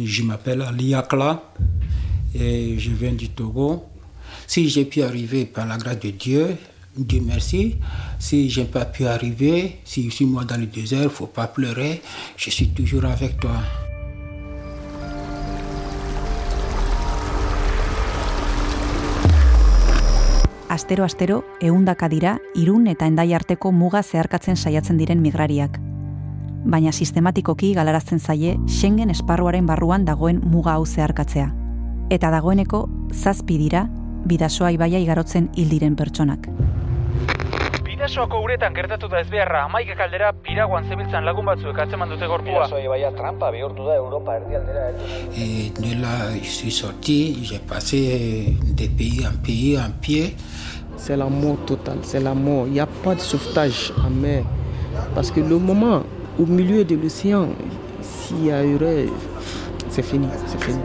Je 0.00 0.22
m'appelle 0.22 0.62
Ali 0.62 0.94
Akla 0.94 1.42
et 2.32 2.78
je 2.78 2.90
viens 2.90 3.12
du 3.12 3.30
Togo. 3.30 3.86
Si 4.46 4.68
j'ai 4.68 4.84
pu 4.84 5.02
arriver 5.02 5.44
par 5.44 5.66
la 5.66 5.76
grâce 5.76 5.98
de 5.98 6.10
Dieu, 6.10 6.56
Dieu 6.96 7.20
merci. 7.26 7.76
Si 8.20 8.48
je 8.48 8.60
n'ai 8.60 8.66
pas 8.66 8.84
pu 8.84 9.06
arriver, 9.06 9.78
si 9.84 10.04
je 10.04 10.14
suis 10.14 10.24
moi 10.24 10.44
dans 10.44 10.56
le 10.56 10.66
désert, 10.66 11.00
il 11.00 11.04
ne 11.04 11.08
faut 11.08 11.26
pas 11.26 11.48
pleurer. 11.48 12.00
Je 12.36 12.50
suis 12.50 12.68
toujours 12.68 13.06
avec 13.06 13.40
toi. 13.40 13.56
Astero 20.68 21.02
astero 21.02 21.44
ehundaka 21.60 22.08
dira 22.08 22.38
Irun 22.54 22.86
eta 22.86 23.06
Endai 23.06 23.32
arteko 23.34 23.72
muga 23.72 24.02
zeharkatzen 24.02 24.54
saiatzen 24.54 24.98
diren 24.98 25.18
migrariak. 25.20 25.87
Baina 26.64 26.92
sistematikoki 26.92 27.72
galarazten 27.74 28.18
zaie 28.18 28.56
Schengen 28.66 29.10
esparruaren 29.10 29.66
barruan 29.66 30.04
dagoen 30.04 30.40
muga 30.44 30.74
hau 30.74 30.86
zeharkatzea. 30.86 31.48
Eta 32.10 32.30
dagoeneko 32.30 32.88
zazpi 33.12 33.58
dira 33.58 33.86
bidasoa 34.28 34.70
ibaia 34.74 34.98
igarotzen 34.98 35.50
hil 35.56 35.68
diren 35.70 35.96
pertsonak. 35.96 36.48
Bidasoako 37.84 38.40
uretan 38.44 38.74
gertatu 38.74 39.08
da 39.08 39.20
ez 39.20 39.28
beharra 39.30 39.64
amaika 39.66 39.96
kaldera 39.98 40.32
piraguan 40.32 40.86
zebiltzan 40.88 41.24
lagun 41.24 41.46
batzuek 41.50 41.78
atzeman 41.84 42.10
dute 42.14 42.26
gorpua. 42.26 42.64
Bidasoa 42.66 42.82
ibaia 42.84 43.12
trampa 43.16 43.50
bihurtu 43.54 43.86
da 43.86 43.96
Europa 43.96 44.36
erdialdera. 44.36 44.90
De 45.78 45.94
là, 46.00 46.34
je 46.42 46.50
suis 46.50 46.70
sorti, 46.70 47.38
j'ai 47.42 47.58
passé 47.58 48.56
de 48.62 48.88
pays 48.88 49.26
en 49.26 49.36
pays 49.42 49.78
en 49.78 49.90
pied. 50.00 50.34
c'est 50.98 51.16
la 51.16 51.26
mort 51.26 51.56
totale, 51.64 51.98
c'est 52.02 52.20
la 52.20 52.34
mort. 52.34 52.66
Il 52.66 52.72
n'y 52.72 52.80
a 52.80 52.86
pas 52.86 53.14
de 53.14 53.20
sauvetage 53.20 53.92
en 54.04 54.10
mer. 54.10 54.42
Parce 55.14 55.30
que 55.30 55.40
le 55.40 55.58
moment, 55.58 56.02
au 56.38 56.46
milieu 56.46 56.84
de 56.84 56.94
l'océan, 56.94 57.48
s'il 58.00 58.44
y 58.46 58.50
a 58.50 58.64
eu 58.64 58.78
c'est 59.90 60.02
fini, 60.02 60.28
c'est 60.46 60.62
fini. 60.62 60.78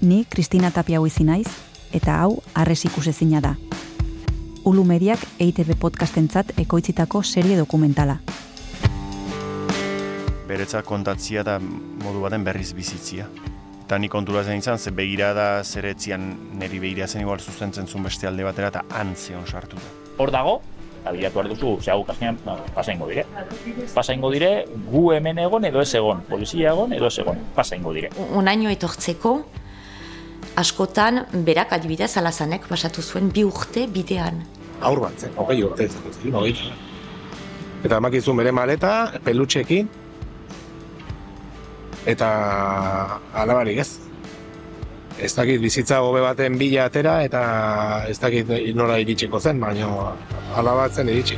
Ni 0.00 0.24
Kristina 0.24 0.70
Tapia 0.70 0.98
huizi 0.98 1.24
naiz, 1.24 1.46
eta 1.92 2.24
hau 2.24 2.42
arrez 2.54 2.84
ikusezina 2.84 3.40
da. 3.40 3.56
Ulu 4.64 4.84
Mediak 4.84 5.20
EITB 5.38 5.76
podcastentzat 5.78 6.58
ekoitzitako 6.58 7.22
serie 7.22 7.56
dokumentala. 7.56 8.18
Beretzat 10.52 10.84
kontatzia 10.84 11.40
da 11.46 11.56
modu 11.62 12.20
baten 12.20 12.42
berriz 12.44 12.74
bizitzia. 12.76 13.24
Eta 13.86 13.96
ni 13.98 14.10
kontura 14.12 14.42
zen 14.44 14.60
izan, 14.60 14.76
ze 14.78 14.90
begirada 14.92 15.62
zeretzian 15.64 16.26
neri 16.60 16.80
begira 16.82 17.06
zen 17.08 17.22
igual 17.24 17.40
zuzentzen 17.40 17.88
zuen 17.88 18.04
beste 18.04 18.28
alde 18.28 18.44
batera 18.44 18.68
eta 18.68 18.82
antzeon 19.00 19.46
sartu 19.46 19.80
da. 19.80 19.92
Hor 20.20 20.32
dago, 20.34 20.58
abilatu 21.08 21.38
behar 21.38 21.48
duzu, 21.54 21.70
ze 21.80 21.90
hau 21.94 22.04
kasnean, 22.04 22.36
no, 22.44 22.58
pasa 22.74 22.92
ingo 22.92 23.08
dire. 23.08 23.24
Pasa 23.94 24.12
ingo 24.12 24.30
dire, 24.30 24.50
gu 24.90 25.06
hemen 25.16 25.40
egon 25.46 25.64
edo 25.70 25.80
ez 25.80 25.94
egon, 25.94 26.20
polizia 26.28 26.74
egon 26.76 26.92
edo 26.92 27.08
ez 27.08 27.18
egon, 27.24 27.40
pasa 27.56 27.76
ingo 27.76 27.94
dire. 27.96 28.12
Unaino 28.36 28.68
etortzeko, 28.70 29.34
askotan 30.60 31.24
berak 31.48 31.72
adibidez 31.72 32.12
alazanek 32.20 32.68
pasatu 32.68 33.02
zuen 33.02 33.32
bi 33.32 33.44
urte 33.48 33.86
bidean. 33.88 34.44
Aur 34.82 35.00
bat 35.00 35.16
zen, 35.16 35.32
hogei 35.40 35.62
urte 35.64 35.88
zen, 35.88 36.36
hogei. 36.36 36.72
Eta 37.82 37.98
emakizun 37.98 38.36
bere 38.38 38.52
maleta, 38.54 38.92
pelutxekin, 39.24 39.88
eta 42.06 43.20
alabarik 43.34 43.78
ez. 43.78 43.90
Ez 45.22 45.34
dakit 45.36 45.60
bizitza 45.60 46.00
gobe 46.00 46.20
baten 46.24 46.56
bila 46.58 46.86
atera 46.88 47.20
eta 47.22 47.42
ez 48.08 48.18
dakit 48.18 48.48
nora 48.74 48.98
iritsiko 48.98 49.40
zen, 49.40 49.60
baina 49.60 50.14
alabatzen 50.56 51.08
iritsi. 51.08 51.36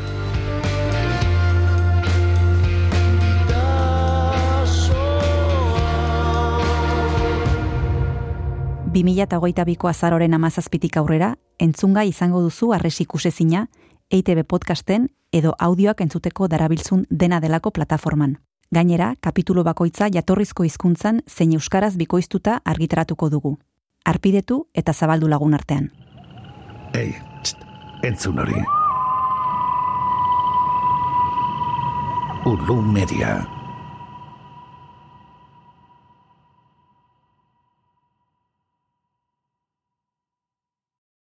Bi 8.94 9.02
mila 9.02 9.24
eta 9.26 9.64
biko 9.66 9.88
azaroren 9.88 10.34
amazazpitik 10.34 10.96
aurrera, 10.96 11.34
entzunga 11.58 12.04
izango 12.04 12.40
duzu 12.40 12.72
arresi 12.72 13.02
ikusezina, 13.02 13.66
EITB 14.10 14.44
podcasten 14.46 15.08
edo 15.32 15.56
audioak 15.58 16.00
entzuteko 16.00 16.46
darabiltzun 16.46 17.04
dena 17.10 17.40
delako 17.40 17.72
plataforman. 17.72 18.38
Gainera, 18.74 19.14
kapitulo 19.20 19.62
bakoitza 19.62 20.08
jatorrizko 20.10 20.64
hizkuntzan 20.66 21.20
zein 21.30 21.52
euskaraz 21.54 21.94
bikoiztuta 22.00 22.58
argitaratuko 22.64 23.28
dugu. 23.30 23.52
Arpidetu 24.04 24.64
eta 24.74 24.92
zabaldu 24.92 25.28
lagun 25.30 25.54
artean. 25.54 25.90
Ei, 26.94 27.14
txt, 27.42 27.62
entzun 28.02 28.38
hori. 28.42 28.64
Ulu 32.50 32.80
Media. 32.82 33.38